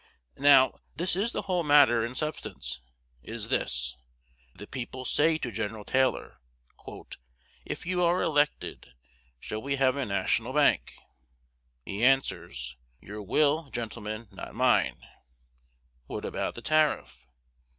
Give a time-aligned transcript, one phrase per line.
[0.39, 2.79] Now, this is the whole matter: in substance,
[3.21, 3.95] it is this:
[4.55, 5.83] The people say to Gen.
[5.83, 6.39] Taylor,
[7.65, 8.93] "If you are elected,
[9.39, 10.95] shall we have a national bank?"
[11.85, 15.01] He answers, "Your will, gentlemen, not mine"
[16.07, 17.27] "What about the tariff?"